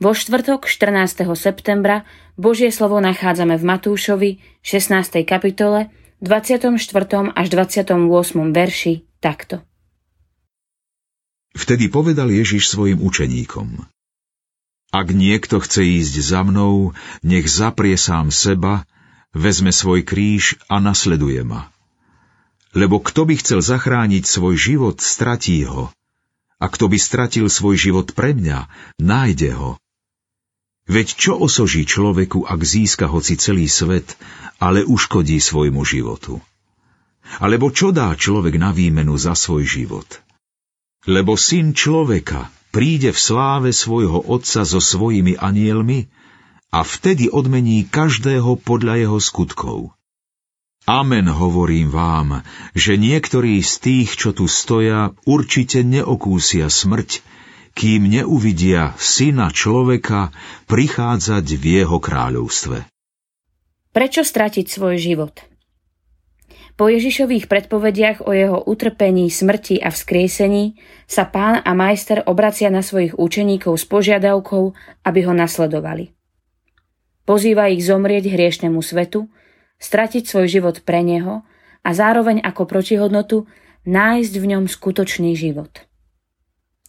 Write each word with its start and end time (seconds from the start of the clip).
Vo 0.00 0.16
štvrtok 0.16 0.64
14. 0.64 1.28
septembra 1.36 2.08
Božie 2.32 2.72
slovo 2.72 3.04
nachádzame 3.04 3.60
v 3.60 3.64
Matúšovi 3.68 4.30
16. 4.64 5.28
kapitole 5.28 5.92
24. 6.24 6.72
až 7.36 7.46
28. 7.52 8.00
verši 8.48 9.04
takto. 9.20 9.60
Vtedy 11.52 11.92
povedal 11.92 12.32
Ježiš 12.32 12.72
svojim 12.72 12.96
učeníkom. 13.04 13.76
Ak 14.88 15.12
niekto 15.12 15.60
chce 15.60 15.84
ísť 15.84 16.14
za 16.24 16.48
mnou, 16.48 16.96
nech 17.20 17.44
zaprie 17.44 18.00
sám 18.00 18.32
seba, 18.32 18.88
vezme 19.36 19.68
svoj 19.68 20.00
kríž 20.00 20.56
a 20.72 20.80
nasleduje 20.80 21.44
ma. 21.44 21.68
Lebo 22.72 23.04
kto 23.04 23.28
by 23.28 23.36
chcel 23.36 23.60
zachrániť 23.60 24.24
svoj 24.24 24.56
život, 24.56 24.96
stratí 25.04 25.60
ho. 25.68 25.92
A 26.56 26.72
kto 26.72 26.88
by 26.88 26.96
stratil 26.96 27.52
svoj 27.52 27.76
život 27.76 28.16
pre 28.16 28.32
mňa, 28.32 28.64
nájde 28.96 29.52
ho. 29.60 29.76
Veď 30.86 31.08
čo 31.18 31.32
osoží 31.36 31.84
človeku, 31.84 32.48
ak 32.48 32.60
získa 32.62 33.10
hoci 33.10 33.36
celý 33.36 33.66
svet, 33.68 34.16
ale 34.62 34.86
uškodí 34.86 35.36
svojmu 35.40 35.82
životu? 35.84 36.40
Alebo 37.38 37.70
čo 37.70 37.94
dá 37.94 38.10
človek 38.16 38.58
na 38.58 38.74
výmenu 38.74 39.14
za 39.14 39.38
svoj 39.38 39.64
život? 39.64 40.08
Lebo 41.06 41.38
syn 41.38 41.72
človeka 41.72 42.52
príde 42.74 43.10
v 43.14 43.18
sláve 43.18 43.70
svojho 43.72 44.20
Otca 44.30 44.66
so 44.66 44.82
svojimi 44.82 45.38
anielmi 45.38 46.10
a 46.70 46.86
vtedy 46.86 47.30
odmení 47.30 47.86
každého 47.86 48.58
podľa 48.62 48.94
jeho 49.06 49.18
skutkov. 49.18 49.78
Amen 50.88 51.28
hovorím 51.28 51.92
vám, 51.92 52.42
že 52.72 52.98
niektorí 52.98 53.60
z 53.62 53.72
tých, 53.78 54.10
čo 54.16 54.34
tu 54.34 54.50
stoja, 54.50 55.14
určite 55.28 55.84
neokúsia 55.86 56.66
smrť, 56.66 57.22
kým 57.74 58.06
neuvidia 58.10 58.94
syna 58.98 59.54
človeka 59.54 60.34
prichádzať 60.66 61.44
v 61.56 61.64
jeho 61.82 61.98
kráľovstve. 61.98 62.86
Prečo 63.90 64.22
stratiť 64.22 64.66
svoj 64.70 64.96
život? 65.02 65.34
Po 66.78 66.88
Ježišových 66.88 67.50
predpovediach 67.50 68.24
o 68.24 68.32
jeho 68.32 68.56
utrpení, 68.64 69.28
smrti 69.28 69.84
a 69.84 69.92
vzkriesení 69.92 70.80
sa 71.04 71.28
pán 71.28 71.60
a 71.60 71.76
majster 71.76 72.24
obracia 72.24 72.72
na 72.72 72.80
svojich 72.80 73.18
učeníkov 73.20 73.76
s 73.76 73.84
požiadavkou, 73.84 74.72
aby 75.04 75.20
ho 75.28 75.34
nasledovali. 75.36 76.16
Pozýva 77.28 77.68
ich 77.68 77.84
zomrieť 77.84 78.32
hriešnemu 78.32 78.80
svetu, 78.80 79.28
stratiť 79.76 80.24
svoj 80.24 80.46
život 80.48 80.76
pre 80.80 81.04
neho 81.04 81.44
a 81.84 81.90
zároveň 81.92 82.40
ako 82.40 82.64
protihodnotu 82.64 83.44
nájsť 83.84 84.34
v 84.40 84.48
ňom 84.56 84.64
skutočný 84.64 85.36
život. 85.36 85.89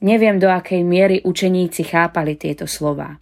Neviem, 0.00 0.40
do 0.40 0.48
akej 0.48 0.80
miery 0.80 1.20
učeníci 1.20 1.84
chápali 1.84 2.36
tieto 2.36 2.64
slová. 2.64 3.20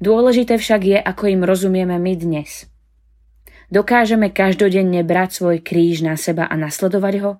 Dôležité 0.00 0.56
však 0.56 0.80
je, 0.84 0.98
ako 0.98 1.24
im 1.28 1.44
rozumieme 1.44 1.96
my 2.00 2.14
dnes– 2.16 2.50
Dokážeme 3.68 4.32
každodenne 4.32 5.04
brať 5.04 5.40
svoj 5.44 5.56
kríž 5.60 6.00
na 6.00 6.16
seba 6.16 6.48
a 6.48 6.56
nasledovať 6.56 7.14
ho? 7.20 7.32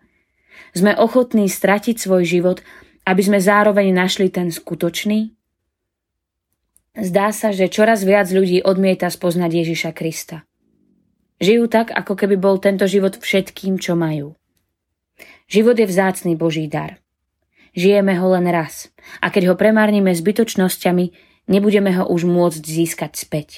Sme 0.77 0.93
ochotní 0.93 1.49
stratiť 1.49 1.97
svoj 1.97 2.29
život, 2.29 2.61
aby 3.09 3.23
sme 3.25 3.41
zároveň 3.41 3.97
našli 3.97 4.29
ten 4.29 4.53
skutočný? 4.53 5.33
Zdá 6.99 7.33
sa, 7.33 7.49
že 7.57 7.73
čoraz 7.73 8.05
viac 8.05 8.29
ľudí 8.29 8.61
odmieta 8.61 9.09
spoznať 9.09 9.51
Ježiša 9.65 9.91
Krista. 9.97 10.45
Žijú 11.41 11.65
tak, 11.73 11.95
ako 11.97 12.13
keby 12.19 12.37
bol 12.37 12.61
tento 12.61 12.85
život 12.85 13.17
všetkým, 13.17 13.81
čo 13.81 13.97
majú. 13.97 14.37
Život 15.49 15.81
je 15.81 15.87
vzácný 15.89 16.37
Boží 16.37 16.69
dar. 16.69 17.01
Žijeme 17.79 18.19
ho 18.19 18.35
len 18.35 18.51
raz 18.51 18.91
a 19.23 19.31
keď 19.31 19.53
ho 19.53 19.55
premárnime 19.55 20.11
zbytočnosťami, 20.11 21.15
nebudeme 21.47 21.95
ho 21.95 22.11
už 22.11 22.27
môcť 22.27 22.59
získať 22.59 23.15
späť. 23.15 23.49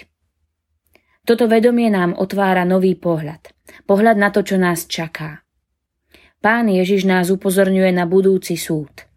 Toto 1.25 1.49
vedomie 1.49 1.89
nám 1.89 2.13
otvára 2.13 2.69
nový 2.69 3.01
pohľad. 3.01 3.49
Pohľad 3.89 4.21
na 4.21 4.29
to, 4.29 4.45
čo 4.45 4.61
nás 4.61 4.85
čaká. 4.85 5.41
Pán 6.45 6.69
Ježiš 6.69 7.09
nás 7.09 7.33
upozorňuje 7.33 7.97
na 7.97 8.05
budúci 8.05 8.61
súd. 8.61 9.09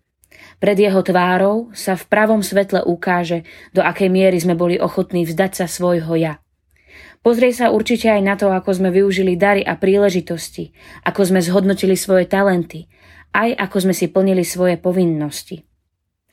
Pred 0.63 0.77
jeho 0.79 1.03
tvárou 1.03 1.75
sa 1.75 1.99
v 1.99 2.07
pravom 2.07 2.39
svetle 2.39 2.87
ukáže, 2.87 3.43
do 3.75 3.83
akej 3.83 4.07
miery 4.07 4.39
sme 4.39 4.55
boli 4.55 4.79
ochotní 4.79 5.27
vzdať 5.27 5.51
sa 5.51 5.65
svojho 5.67 6.15
ja. 6.15 6.39
Pozrie 7.19 7.51
sa 7.51 7.75
určite 7.75 8.07
aj 8.07 8.21
na 8.23 8.35
to, 8.39 8.51
ako 8.51 8.71
sme 8.71 8.87
využili 8.91 9.35
dary 9.35 9.63
a 9.63 9.75
príležitosti, 9.75 10.71
ako 11.03 11.27
sme 11.27 11.39
zhodnotili 11.43 11.95
svoje 11.95 12.27
talenty, 12.27 12.87
aj 13.33 13.49
ako 13.57 13.77
sme 13.89 13.93
si 13.97 14.07
plnili 14.07 14.45
svoje 14.45 14.77
povinnosti. 14.77 15.65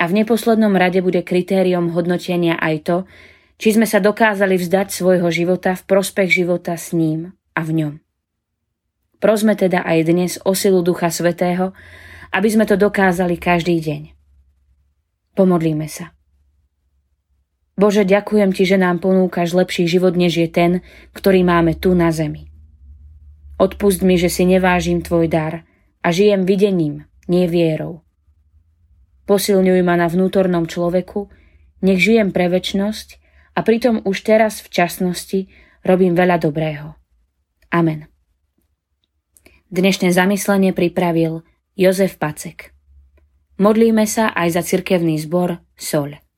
A 0.01 0.09
v 0.09 0.25
neposlednom 0.25 0.73
rade 0.77 1.01
bude 1.01 1.25
kritériom 1.25 1.93
hodnotenia 1.93 2.57
aj 2.61 2.77
to, 2.85 2.97
či 3.61 3.77
sme 3.77 3.85
sa 3.85 4.01
dokázali 4.01 4.57
vzdať 4.57 4.89
svojho 4.89 5.29
života 5.29 5.77
v 5.77 5.83
prospech 5.85 6.45
života 6.45 6.77
s 6.77 6.97
ním 6.97 7.37
a 7.57 7.61
v 7.61 7.71
ňom. 7.77 7.95
Prosme 9.21 9.53
teda 9.53 9.85
aj 9.85 9.99
dnes 10.09 10.33
o 10.49 10.57
silu 10.57 10.81
Ducha 10.81 11.13
Svetého, 11.13 11.77
aby 12.33 12.49
sme 12.49 12.65
to 12.65 12.81
dokázali 12.81 13.37
každý 13.37 13.77
deň. 13.85 14.03
Pomodlíme 15.37 15.85
sa. 15.93 16.17
Bože, 17.77 18.05
ďakujem 18.05 18.53
Ti, 18.53 18.65
že 18.65 18.81
nám 18.81 19.01
ponúkaš 19.01 19.53
lepší 19.57 19.89
život, 19.89 20.17
než 20.17 20.41
je 20.41 20.49
ten, 20.49 20.71
ktorý 21.17 21.45
máme 21.45 21.77
tu 21.77 21.93
na 21.93 22.13
zemi. 22.13 22.49
Odpust 23.61 24.01
mi, 24.01 24.17
že 24.17 24.33
si 24.33 24.49
nevážim 24.49 25.05
Tvoj 25.05 25.29
dar 25.29 25.69
a 26.01 26.09
žijem 26.13 26.49
videním, 26.49 27.05
nie 27.29 27.47
vierou. 27.47 28.03
Posilňuj 29.29 29.81
ma 29.87 29.95
na 29.95 30.11
vnútornom 30.11 30.67
človeku, 30.67 31.31
nech 31.85 32.01
žijem 32.03 32.35
pre 32.35 32.51
väčnosť 32.51 33.21
a 33.55 33.63
pritom 33.63 34.03
už 34.03 34.27
teraz 34.27 34.65
v 34.65 34.69
časnosti 34.73 35.41
robím 35.87 36.19
veľa 36.19 36.41
dobrého. 36.43 36.97
Amen. 37.71 38.11
Dnešné 39.71 40.11
zamyslenie 40.11 40.75
pripravil 40.75 41.47
Jozef 41.79 42.19
Pacek. 42.19 42.75
Modlíme 43.61 44.03
sa 44.09 44.35
aj 44.35 44.59
za 44.59 44.63
cirkevný 44.67 45.21
zbor 45.23 45.63
you 45.79 46.30